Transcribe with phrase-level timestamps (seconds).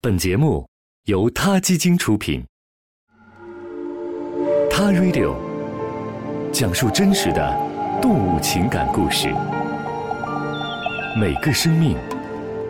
[0.00, 0.64] 本节目
[1.06, 2.40] 由他基金出品，
[4.70, 5.34] 《他 Radio》
[6.52, 9.26] 讲述真实的动物情感故事，
[11.20, 11.98] 每个生命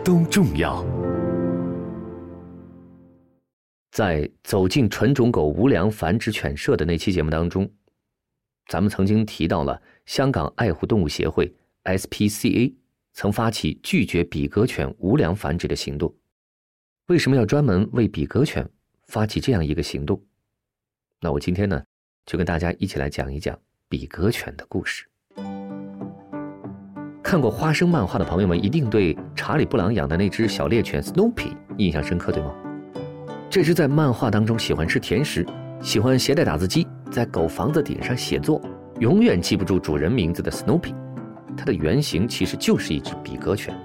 [0.03, 0.83] 都重要。
[3.91, 7.71] 在走进纯种狗无良繁殖犬舍的那期节目当中，
[8.65, 11.53] 咱们曾经提到了香港爱护动物协会
[11.83, 12.73] （SPCA）
[13.13, 16.11] 曾发起拒绝比格犬无良繁殖的行动。
[17.09, 18.69] 为什么要专门为比格犬
[19.07, 20.21] 发起这样一个行动？
[21.19, 21.81] 那我今天呢，
[22.27, 23.57] 就跟大家一起来讲一讲
[23.89, 25.07] 比格犬的故事。
[27.23, 32.53] 看过花生漫画的朋友们，一定对查理布朗养的那只小猎犬 Snoopy 印象深刻，对吗？
[33.49, 35.43] 这只在漫画当中喜欢吃甜食、
[35.81, 38.61] 喜欢携带打字机，在狗房子顶上写作，
[38.99, 40.93] 永远记不住主人名字的 Snoopy，
[41.57, 43.75] 它的原型其实就是一只比格犬，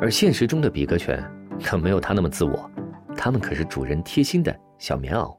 [0.00, 1.20] 而现实中的比格犬。
[1.62, 2.70] 可没有它那么自我，
[3.16, 5.34] 它们可是主人贴心的小棉袄。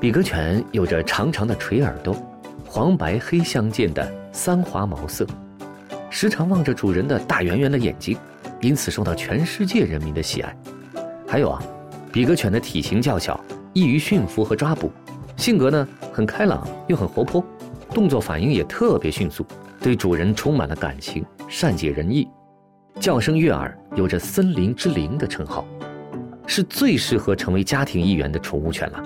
[0.00, 2.16] 比格犬有着长长的垂耳朵，
[2.66, 5.26] 黄白黑相间的三花毛色，
[6.10, 8.16] 时常望着主人的大圆圆的眼睛，
[8.60, 10.56] 因此受到全世界人民的喜爱。
[11.26, 11.62] 还有啊，
[12.12, 13.40] 比格犬的体型较小，
[13.72, 14.90] 易于驯服和抓捕，
[15.36, 17.44] 性格呢很开朗又很活泼，
[17.90, 19.46] 动作反应也特别迅速，
[19.80, 22.28] 对主人充满了感情，善解人意。
[23.00, 25.66] 叫声悦耳，有着“森林之灵”的称号，
[26.46, 29.02] 是最适合成为家庭一员的宠物犬了。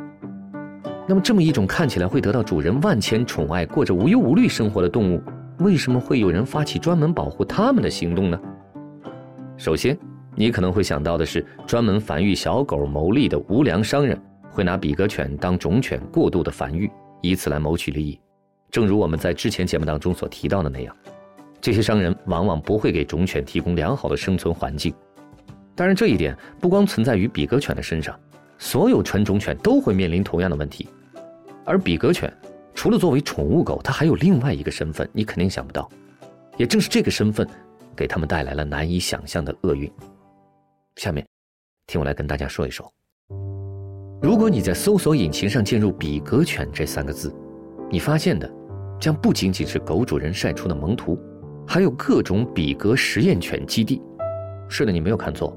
[1.08, 5.22] 那么，这么一种看起来会得到主人万千宠爱、过着无忧无虑生活的动物，
[5.58, 8.38] 为什么会有人发起专门保护它们的行动呢？
[9.56, 9.96] 首先，
[10.34, 16.90] 你可能会想到的是，专门繁育小狗牟利的无良商人会拿比格犬当种犬过度的繁育，
[17.22, 18.20] 以此来谋取利益。
[18.70, 20.94] 正如我们在之前节目当中所提到的那样。
[21.60, 24.94] 这些商人往往不会给种犬提供良好的生存环境，
[25.74, 28.18] 当然，这一点不光存在于比格犬的身上，
[28.58, 30.88] 所有纯种犬都会面临同样的问题。
[31.64, 32.32] 而比格犬
[32.74, 35.90] 除了作为宠物狗，它还有另外一个身份，你肯定想不到。
[36.56, 37.46] 也正是这个身份，
[37.94, 39.90] 给他们带来了难以想象的厄运。
[40.96, 41.26] 下面，
[41.86, 42.90] 听我来跟大家说一说。
[44.22, 47.34] 如果你在搜索引擎上进入“比格犬”这三个字，
[47.90, 48.50] 你发现的
[48.98, 51.18] 将不仅仅是狗主人晒出的萌图。
[51.66, 54.00] 还有各种比格实验犬基地，
[54.68, 55.54] 是的，你没有看错。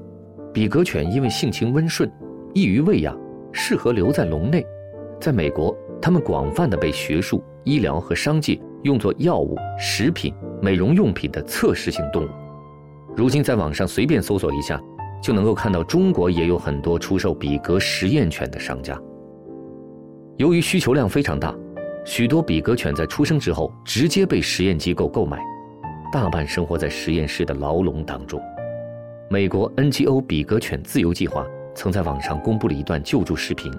[0.52, 2.10] 比格犬因为性情温顺，
[2.52, 3.16] 易于喂养，
[3.52, 4.66] 适合留在笼内。
[5.20, 12.28] 在美国，它们广泛的被学术、医疗和商界用作药物、食品、美容用品的测试性动物。
[13.16, 14.80] 如今，在网上随便搜索一下，
[15.22, 19.00] 就能够看到中国也有很多出售比格实验犬的商家。
[20.38, 21.54] 由于需求量非常大，
[22.04, 25.38] 许多比格犬在出生之后直接被实验机构购买。
[26.12, 28.42] 大半生活在实验室的牢笼当中。
[29.28, 33.72] 美国 NGO 比格犬自由计划曾在网上公布了一段救助视频。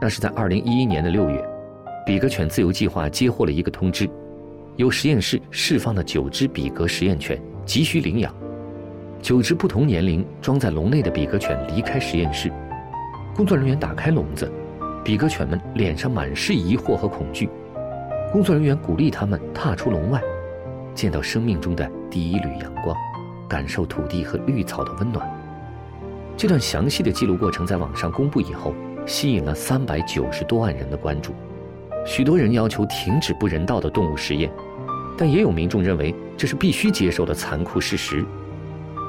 [0.00, 1.48] 那是在2011年的6月，
[2.04, 4.08] 比格犬自由计划接获了一个通知，
[4.74, 8.34] 有实验室释放的九只比格实验犬，急需领养。
[9.22, 12.52] 九只不同年龄装在笼内的比格犬离开实验室，
[13.36, 14.50] 工作人员打开笼子，
[15.04, 17.48] 比格犬们脸上满是疑惑和恐惧。
[18.32, 20.20] 工作人员鼓励他们踏出笼外。
[20.98, 22.96] 见到生命中的第一缕阳光，
[23.48, 25.24] 感受土地和绿草的温暖。
[26.36, 28.74] 这段详细的记录过程在网上公布以后，
[29.06, 31.32] 吸引了三百九十多万人的关注。
[32.04, 34.50] 许多人要求停止不人道的动物实验，
[35.16, 38.26] 但也有民众认为这是必须接受的残酷事实。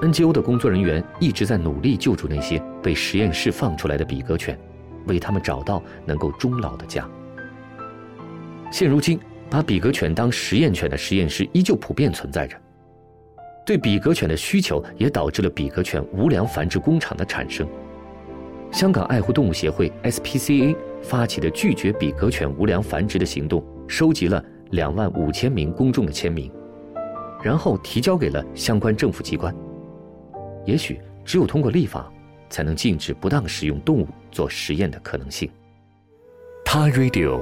[0.03, 4.56] NGO 的工作人员一直在努力救助那些被实验室放出来的比格犬，
[5.07, 7.03] 为他们找到能够终老的家。
[8.71, 9.19] 现如今。
[9.50, 12.56] 把比格犬当实验犬的实验室依旧普遍存在着，
[13.66, 17.68] 对比格犬的需求也导致了比格犬无良繁殖工厂的产生。
[18.72, 26.52] 香港爱护动物协会 （SPCA） 发起的拒绝比格犬无良繁殖的行动，收集了两万五千名公众的签名，
[27.42, 29.54] 然后提交给了相关政府机关。
[30.66, 32.12] 也许只有通过立法，
[32.52, 35.50] 才能禁止不当使用动物做实验的可能性。
[36.63, 37.42] 他 Radio。